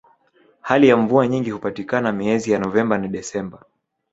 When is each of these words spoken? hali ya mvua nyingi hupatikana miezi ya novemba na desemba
hali 0.61 0.87
ya 0.87 0.97
mvua 0.97 1.27
nyingi 1.27 1.51
hupatikana 1.51 2.11
miezi 2.11 2.51
ya 2.51 2.59
novemba 2.59 2.97
na 2.97 3.07
desemba 3.07 3.65